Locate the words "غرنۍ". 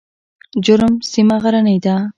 1.43-1.77